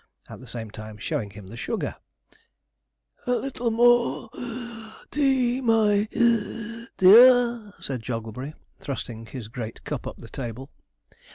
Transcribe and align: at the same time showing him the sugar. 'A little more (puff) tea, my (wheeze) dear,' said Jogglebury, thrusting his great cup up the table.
at 0.27 0.39
the 0.39 0.47
same 0.47 0.71
time 0.71 0.97
showing 0.97 1.29
him 1.29 1.45
the 1.45 1.55
sugar. 1.55 1.95
'A 3.27 3.35
little 3.35 3.69
more 3.69 4.31
(puff) 4.31 5.05
tea, 5.11 5.61
my 5.61 6.07
(wheeze) 6.11 6.89
dear,' 6.97 7.71
said 7.79 8.01
Jogglebury, 8.01 8.55
thrusting 8.79 9.27
his 9.27 9.47
great 9.47 9.83
cup 9.83 10.07
up 10.07 10.17
the 10.17 10.27
table. 10.27 10.71